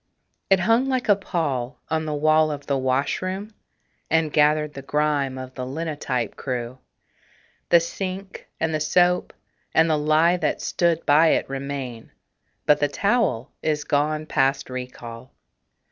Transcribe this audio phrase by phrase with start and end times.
[0.49, 3.53] It hung like a pall on the wall of the washroom,
[4.09, 6.79] And gathered the grime of the linotype crew.
[7.69, 9.31] The sink and the soap
[9.75, 12.09] and the lye that stood by it Remain;
[12.65, 15.35] but the towel is gone past recall.